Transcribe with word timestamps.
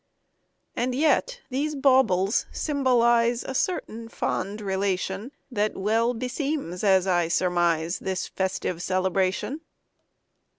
And 0.75 0.95
yet 0.95 1.41
these 1.51 1.75
baubles 1.75 2.47
symbolize 2.51 3.43
A 3.43 3.53
certain 3.53 4.09
fond 4.09 4.59
relation 4.59 5.31
That 5.51 5.77
well 5.77 6.15
beseems, 6.15 6.83
as 6.83 7.05
I 7.05 7.27
surmise, 7.27 7.99
This 7.99 8.27
festive 8.27 8.81
celebration. 8.81 9.61